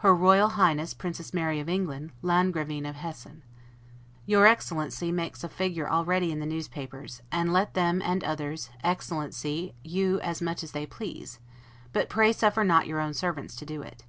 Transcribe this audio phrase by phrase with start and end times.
[0.00, 3.38] [Her Royal Highness Princess Mary of England, Landgravine of Hesse.]
[4.26, 9.74] Your Excellency makes a figure already in the newspapers; and let them, and others, excellency
[9.82, 11.38] you as much as they please,
[11.94, 14.04] but pray suffer not your own servants to do it.